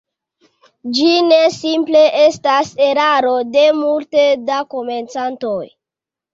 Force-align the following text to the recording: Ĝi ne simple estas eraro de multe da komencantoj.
Ĝi 0.97 1.11
ne 1.27 1.37
simple 1.57 2.01
estas 2.23 2.73
eraro 2.87 3.37
de 3.59 3.69
multe 3.83 4.27
da 4.51 4.61
komencantoj. 4.77 5.65